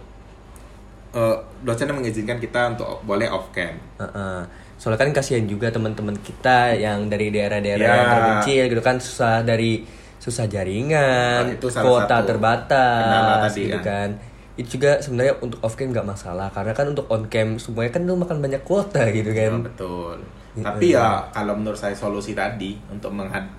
[1.12, 3.76] eh, dosennya mengizinkan kita untuk boleh off cam.
[3.98, 4.40] Heeh.
[4.76, 7.94] Soalnya kan kasihan juga teman-teman kita yang dari daerah-daerah Ya.
[7.94, 9.84] yang terpencil gitu kan susah dari
[10.18, 14.10] susah jaringan, Nah, itu salah kuota satu terbatas tadi gitu kan.
[14.10, 14.10] kan.
[14.54, 18.02] Itu juga sebenarnya untuk off cam nggak masalah karena kan untuk on cam semuanya kan
[18.06, 19.66] lu makan banyak kuota gitu Ya, kan.
[19.66, 20.18] betul.
[20.52, 20.64] Gitu.
[20.64, 23.56] Tapi ya kalau menurut saya solusi tadi untuk menghad-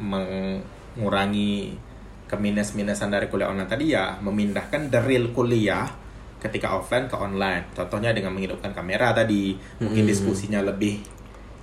[2.33, 5.85] mengurangi keminus-minusan dari kuliah online tadi ya memindahkan dari real kuliah
[6.41, 7.71] ketika offline ke online.
[7.71, 10.11] Contohnya dengan menghidupkan kamera tadi, mungkin Hmm.
[10.11, 10.99] diskusinya lebih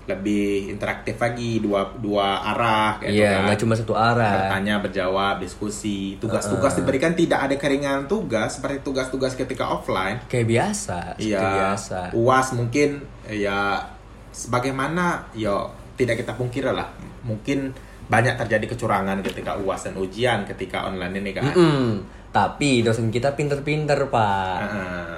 [0.08, 3.42] lebih interaktif lagi dua dua arah gitu Iya, kan.
[3.46, 4.50] nggak cuma satu arah.
[4.50, 6.18] bertanya, berjawab, diskusi.
[6.18, 10.18] Tugas-tugas diberikan tidak ada keringanan tugas seperti tugas-tugas ketika offline.
[10.26, 12.00] Kayak biasa, seperti Iya, biasa.
[12.18, 12.90] UAS mungkin
[13.30, 13.86] ya
[14.34, 16.90] sebagaimana ya tidak kita pungkiri lah.
[17.22, 17.70] Mungkin
[18.10, 21.46] banyak terjadi kecurangan ketika UAS dan ujian ketika online ini kan.
[21.48, 22.02] Mm-mm.
[22.30, 24.58] Tapi dosen kita pinter-pinter pak.
[24.60, 25.18] Heeh.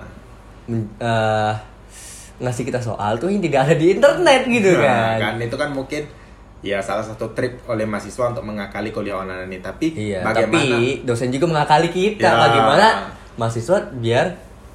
[0.68, 1.54] Men- eh,
[2.38, 5.18] ngasih kita soal tuh yang tidak ada di internet gitu Nah, kan.
[5.18, 6.04] kan itu kan mungkin
[6.62, 9.58] ya salah satu trik oleh mahasiswa untuk mengakali kuliah online ini.
[9.60, 10.60] Tapi Iya, bagaimana?
[10.62, 12.38] tapi dosen juga mengakali kita Ya.
[12.40, 12.88] bagaimana
[13.34, 14.26] mahasiswa biar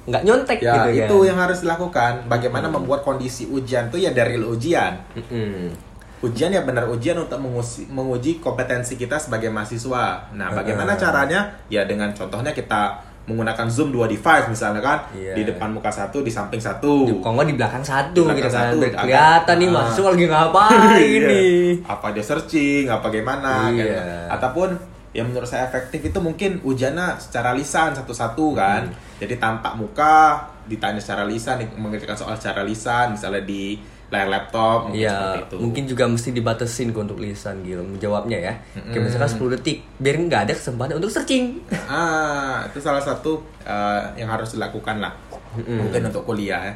[0.07, 1.27] nggak nyontek ya gitu itu kan.
[1.27, 2.13] yang harus dilakukan.
[2.25, 4.95] Bagaimana membuat kondisi ujian tuh ya dari ujian.
[5.13, 5.86] Mm-mm.
[6.19, 10.33] Ujian ya benar ujian untuk menguji, menguji kompetensi kita sebagai mahasiswa.
[10.33, 11.61] Nah, bagaimana caranya?
[11.67, 15.35] Ya dengan contohnya kita menggunakan Zoom dua device misalnya kan, Iya.
[15.35, 17.05] di depan muka satu, di samping satu.
[17.05, 18.55] Di- Kalau nggak di belakang satu Di belakang gitu kan.
[18.57, 19.73] satu, agak- kelihatan nih Ah.
[19.75, 21.27] mahasiswa lagi ngapain Iya.
[21.27, 21.65] nih.
[21.85, 23.75] Apa dia searching, apa gimana Iya.
[23.75, 23.93] gitu.
[24.31, 24.69] Ataupun
[25.11, 28.87] yang menurut saya efektif itu mungkin ujiannya secara lisan satu-satu kan.
[28.87, 28.95] Hmm.
[29.19, 30.17] Jadi tampak muka,
[30.63, 33.75] ditanya secara lisan, mengerjakan soal secara lisan, misalnya di
[34.07, 35.55] layar laptop mungkin seperti itu.
[35.59, 38.53] mungkin juga mesti dibatasin kok untuk lisan gitu menjawabnya ya.
[38.87, 41.59] Kayak misalkan 10 detik, biar nggak ada kesempatan untuk searching.
[41.91, 45.11] Ah, itu salah satu eh, yang harus dilakukan lah.
[45.59, 46.73] Mungkin untuk kuliah ya.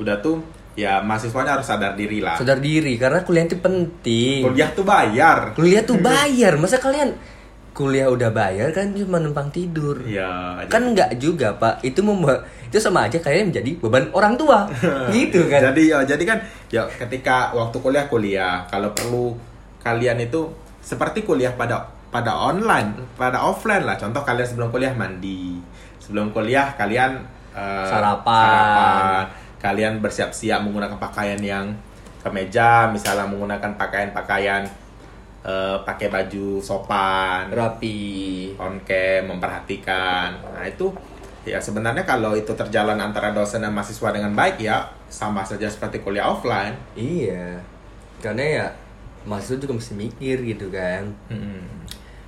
[0.00, 0.40] Udah tuh
[0.78, 2.38] ya mahasiswanya harus sadar diri lah.
[2.38, 4.46] Sadar diri karena kuliah itu penting.
[4.46, 5.52] Kuliah tuh bayar.
[5.52, 6.56] Kuliah tuh bayar.
[6.56, 7.12] Masa kalian
[7.78, 10.02] kuliah udah bayar kan cuma numpang tidur?
[10.02, 10.66] Iya.
[10.66, 11.86] Kan nggak juga, Pak.
[11.86, 14.66] Itu membuat itu sama aja kalian menjadi beban orang tua.
[15.14, 15.70] gitu kan.
[15.70, 16.38] Jadi ya, jadi kan
[16.74, 19.38] ya ketika waktu kuliah kuliah, kalau perlu
[19.78, 20.50] kalian itu
[20.82, 23.94] seperti kuliah pada pada online, pada offline lah.
[23.94, 25.62] Contoh kalian sebelum kuliah mandi,
[26.02, 27.22] sebelum kuliah kalian
[27.54, 29.30] eh, Sarapan.
[29.62, 31.70] kalian bersiap-siap menggunakan pakaian yang
[32.26, 34.66] kemeja, misalnya menggunakan pakaian-pakaian
[35.40, 38.52] eh, pakai baju sopan, rapi.
[38.56, 40.34] on cam, memperhatikan.
[40.50, 40.90] Nah, itu
[41.44, 45.98] ya sebenarnya kalau itu terjalan antara dosen dan mahasiswa dengan baik ya sama saja seperti
[45.98, 46.76] kuliah offline.
[46.92, 47.56] Iya.
[48.18, 48.66] Karena ya
[49.24, 51.08] mahasiswa juga mesti mikir gitu kan.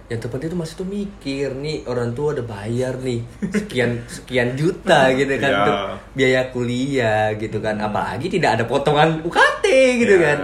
[0.06, 5.06] Yang terpenting itu mahasiswa tuh mikir nih orang tua udah bayar nih sekian sekian juta
[5.14, 5.76] gitu kan untuk
[6.14, 7.78] biaya kuliah gitu kan.
[7.78, 9.64] Apalagi tidak ada potongan UKT
[10.00, 10.24] gitu Iya.
[10.24, 10.38] kan.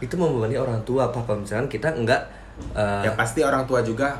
[0.00, 2.20] Itu membebani orang tua apa kalau misalkan kita enggak
[2.72, 4.16] eh, Ya pasti orang tua juga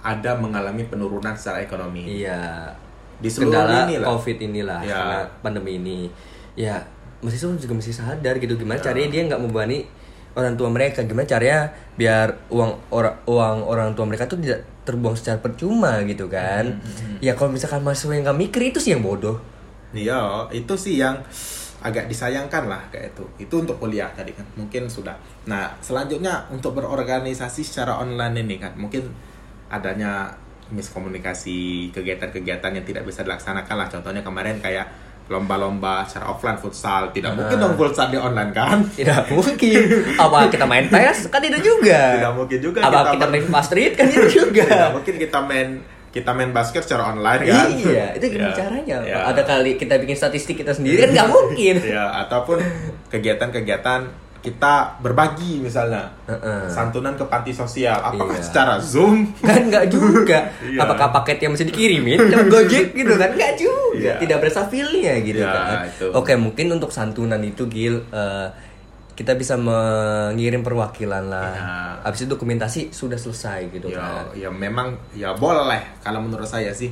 [0.00, 2.06] ada mengalami penurunan secara ekonomi.
[2.20, 2.68] iya
[3.16, 4.06] Di seluruh kendala ini lah.
[4.10, 4.94] covid inilah Ya.
[4.94, 5.98] karena pandemi ini
[6.52, 6.76] ya
[7.18, 8.84] mahasiswa juga mesti sadar gitu gimana Ya.
[8.84, 9.78] caranya dia nggak membebani
[10.32, 15.14] orang tua mereka gimana caranya biar uang orang uang orang tua mereka tuh tidak terbuang
[15.14, 19.00] secara percuma gitu kan Hmm, ya kalau misalkan mahasiswa yang nggak mikir itu sih yang
[19.00, 19.38] bodoh
[19.90, 20.20] Iya,
[20.50, 21.16] itu sih yang
[21.84, 23.24] agak disayangkan lah kayak itu.
[23.44, 24.48] Itu untuk kuliah tadi kan.
[24.56, 25.14] Mungkin sudah.
[25.44, 29.12] Nah, selanjutnya untuk berorganisasi secara online ini kan, mungkin
[29.68, 30.32] adanya
[30.72, 33.88] miskomunikasi, kegiatan-kegiatan yang tidak bisa dilaksanakan lah.
[33.92, 34.88] Contohnya kemarin kayak
[35.28, 37.12] lomba-lomba secara offline futsal.
[37.12, 38.80] Tidak mungkin dong futsal di online kan?
[38.98, 39.80] tidak mungkin
[40.20, 43.92] apa kita main PES kan tidak juga Tidak mungkin juga apa kita kita main Street
[43.96, 45.68] kan tidak juga Tidak mungkin kita main
[46.14, 47.66] kita main basket secara online kan?
[47.68, 48.96] Iya, itu gimana Ya, caranya?
[49.02, 49.16] ya.
[49.26, 51.74] Ada kali kita bikin statistik kita sendiri kan nggak mungkin.
[51.82, 52.62] ya ataupun
[53.10, 54.00] kegiatan-kegiatan
[54.38, 56.68] kita berbagi misalnya Heeh.
[56.68, 58.44] santunan ke panti sosial apakah Iya.
[58.44, 60.84] secara zoom kan nggak juga Iya.
[60.84, 64.14] apakah paket yang mesti dikirimin lewat gojek gitu kan nggak juga Iya.
[64.20, 66.06] tidak berasa feelnya gitu Iya, kan itu.
[66.12, 68.48] oke mungkin untuk santunan itu Gil eh,
[69.14, 71.70] kita bisa mengirim perwakilan lah Iya.
[72.02, 76.70] habis itu dokumentasi sudah selesai gitu ya kan ya memang ya boleh kalau menurut saya
[76.70, 76.90] sih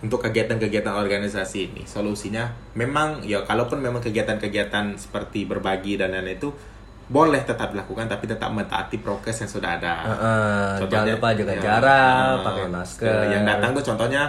[0.00, 6.50] untuk kegiatan-kegiatan organisasi ini solusinya memang ya kalaupun memang kegiatan-kegiatan seperti berbagi dan lain-lain itu
[7.06, 9.94] boleh tetap dilakukan tapi tetap mentaati prokes yang sudah ada.
[10.06, 13.18] Heeh, jangan lupa jaga ya, jarak, eh, pakai masker.
[13.28, 14.22] Yang datang tuh contohnya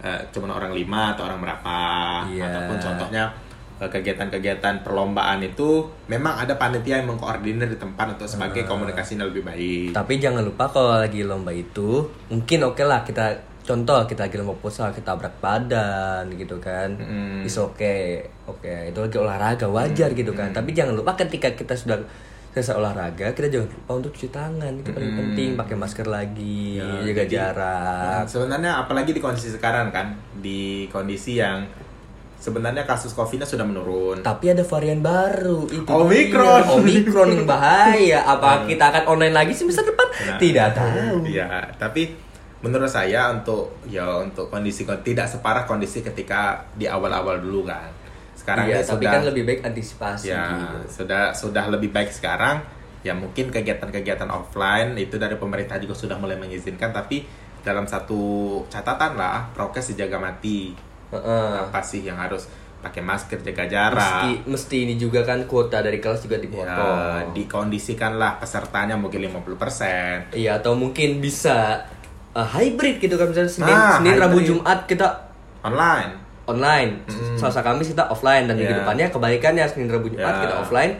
[0.00, 1.76] eh, cuma orang lima atau orang berapa
[2.26, 2.42] Iya.
[2.48, 3.24] ataupun contohnya
[3.88, 9.96] kegiatan-kegiatan perlombaan itu memang ada panitia yang mengkoordinir di tempat untuk sebagai komunikasinya lebih baik.
[9.96, 14.58] Tapi jangan lupa kalau lagi lomba itu mungkin oke lah kita contoh kita lagi lomba
[14.58, 16.92] futsal kita berat badan gitu kan.
[16.94, 17.42] Mm.
[17.42, 18.26] Is oke.
[18.42, 20.50] Oke, itu lagi olahraga wajar gitu kan.
[20.50, 22.02] Tapi jangan lupa ketika kita sudah
[22.52, 27.00] selesai olahraga kita jangan lupa untuk cuci tangan itu paling penting pakai masker lagi Ya,
[27.00, 31.64] jaga jadi- jarak Sebenarnya apalagi di kondisi sekarang kan, di kondisi yang
[32.42, 34.26] sebenarnya kasus COVID-nya sudah menurun.
[34.26, 36.66] tapi ada varian baru itu Omikron.
[36.66, 36.74] dia.
[36.74, 42.12] Omikron yang bahaya apa kita akan online lagi semester depan Nah, tidak tahu Iya, tapi
[42.62, 47.90] menurut saya untuk ya untuk kondisi tidak separah kondisi ketika di awal-awal dulu kan.
[48.38, 51.02] Sekarang iya ini tapi sudah kan lebih baik antisipasi ya gitu.
[51.02, 52.62] sudah sudah lebih baik sekarang.
[53.02, 57.26] Ya mungkin kegiatan-kegiatan offline itu dari pemerintah juga sudah mulai mengizinkan tapi
[57.66, 60.91] dalam satu catatan lah prokes dijaga mati.
[61.12, 61.52] Heeh.
[61.62, 62.48] Apa sih yang harus
[62.78, 63.94] pakai masker, jaga jarak.
[63.94, 70.34] mesti mesti ini juga kan kuota dari kelas juga Ya, dipotong dikondisikanlah pesertanya mungkin 50%.
[70.34, 71.78] iya atau mungkin bisa
[72.32, 74.58] uh, hybrid gitu kan misalnya senin Ah, senin rabu hybrid.
[74.58, 75.06] jumat kita
[75.62, 76.10] Online.
[76.42, 77.38] online Mm.
[77.38, 78.82] selasa kamis kita offline dan minggu Ya.
[78.82, 80.42] depannya kebalikannya senin rabu jumat Ya.
[80.42, 80.92] kita offline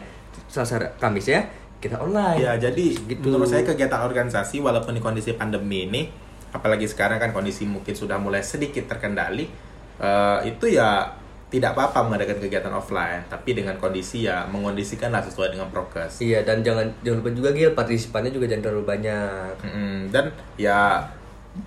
[0.47, 1.43] selasa kamis ya
[1.77, 3.19] kita online Ya, jadi Gitu.
[3.21, 6.07] menurut saya kegiatan organisasi walaupun di kondisi pandemi ini,
[6.49, 9.51] apalagi sekarang kan kondisi mungkin sudah mulai sedikit terkendali,
[9.95, 11.05] eh, itu ya
[11.47, 16.17] tidak apa-apa mengadakan kegiatan offline, tapi dengan kondisi ya mengondisikanlah sesuai dengan prokes.
[16.19, 20.25] iya dan jangan jangan lupa juga Gil partisipannya juga jangan terlalu banyak Mm, dan
[20.55, 21.05] ya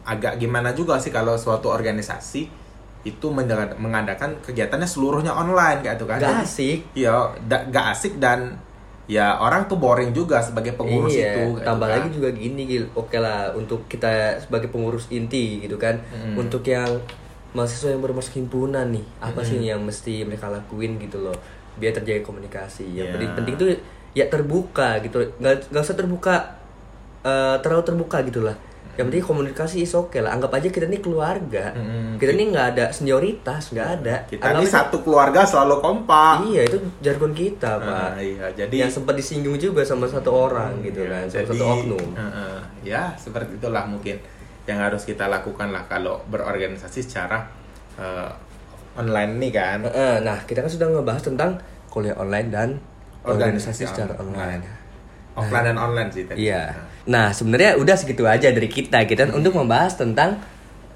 [0.04, 2.50] agak gimana juga sih kalau suatu organisasi
[3.04, 6.18] itu mengada- mengadakan kegiatannya seluruhnya online kayak itu kan.
[6.18, 8.58] gak asik Iya, da- gak asik dan
[9.06, 11.62] ya orang tuh boring juga sebagai pengurus iya, itu.
[11.62, 12.02] tambah gitu kan.
[12.02, 14.10] lagi juga gini Gil oke lah untuk kita
[14.40, 16.34] sebagai pengurus inti gitu kan Mm.
[16.36, 16.90] untuk yang
[17.56, 19.06] mahasiswa yang baru masuk himpunan nih.
[19.18, 21.36] Apa sih yang mesti mereka lakuin gitu loh
[21.74, 22.84] biar terjaga komunikasi.
[22.90, 23.12] Yang Iya.
[23.16, 23.68] penting penting tuh
[24.12, 25.18] ya terbuka gitu.
[25.40, 26.34] Nggak nggak usah terbuka
[27.22, 28.56] eh, terlalu terbuka gitulah
[28.96, 30.32] yang penting komunikasi is oke lah.
[30.32, 31.76] Anggap aja kita ini keluarga.
[31.76, 32.16] Mm-mm.
[32.16, 34.24] kita ini nggak ada senioritas nggak ada.
[34.24, 36.48] Kita Anggap ini satu keluarga selalu kompak.
[36.48, 37.92] iya itu jargon kita pak.
[37.92, 41.48] Ah, iya, jadi yang sempat disinggung juga sama satu orang gitu Iya, kan sama jadi,
[41.52, 42.08] satu oknum.
[42.16, 42.56] Heeh,
[42.88, 44.16] ya seperti itulah mungkin
[44.66, 47.46] yang harus kita lakukan lah kalau berorganisasi secara
[47.98, 48.30] eh,
[48.98, 49.78] online nih kan.
[50.22, 51.58] Nah kita kan sudah ngebahas tentang
[51.90, 52.68] kuliah online dan
[53.26, 54.86] organisasi secara online
[55.36, 56.48] Offline dan online sih tadi.
[56.48, 56.72] Iya.
[57.12, 59.04] Nah, sebenarnya udah segitu aja dari kita.
[59.04, 60.40] Kita untuk membahas tentang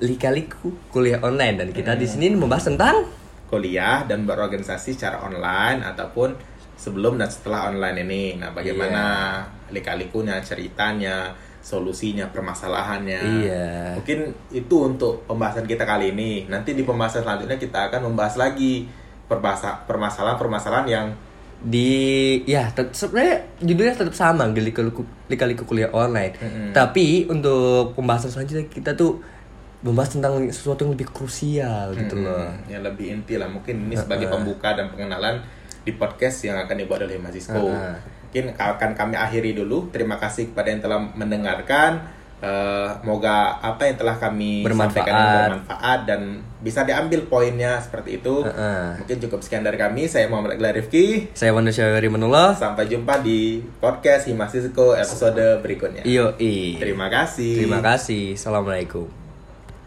[0.00, 3.04] lika-liku kuliah online dan kita di sini membahas tentang
[3.52, 6.32] Kuliah dan berorganisasi secara online ataupun
[6.78, 8.24] sebelum dan setelah online ini.
[8.40, 9.02] Nah, bagaimana
[9.68, 9.76] Iya.
[9.76, 13.20] lika-likunya, ceritanya, solusinya, permasalahannya.
[13.20, 13.68] Iya.
[14.00, 14.18] Mungkin
[14.50, 16.48] itu untuk pembahasan kita kali ini.
[16.48, 18.88] Nanti di pembahasan selanjutnya kita akan membahas lagi
[19.30, 21.06] permasalahan-permasalahan yang
[21.60, 26.34] di ya sebenarnya judulnya tetap sama lika-liku kuliah online.
[26.40, 26.72] Mm-mm.
[26.72, 29.20] Tapi untuk pembahasan selanjutnya kita tuh
[29.80, 32.48] membahas tentang sesuatu yang lebih krusial gitu loh.
[32.48, 35.40] Hmm, yang lebih inti lah mungkin ini sebagai pembuka dan pengenalan
[35.80, 37.56] di podcast yang akan dibuat oleh Mahasiswa.
[37.56, 38.19] Heeh.
[38.30, 39.90] Mungkin akan kami akhiri dulu.
[39.90, 42.22] Terima kasih kepada yang telah mendengarkan.
[42.40, 44.96] Eh, moga apa yang telah kami Bermanfaat.
[44.96, 46.20] sampaikan bermanfaat dan
[46.64, 48.40] bisa diambil poinnya seperti itu.
[48.48, 48.96] Heeh.
[48.96, 50.08] Mungkin cukup sekian dari kami.
[50.08, 51.28] Saya Muhammad Iqbal Rifki.
[51.36, 52.56] Saya Wanda Syawari Manullah.
[52.56, 56.00] Sampai jumpa di podcast Himasisko episode berikutnya.
[56.08, 56.80] Iyo, i.
[56.80, 57.60] Terima kasih.
[57.60, 58.32] Terima kasih.
[58.32, 59.19] Assalamualaikum.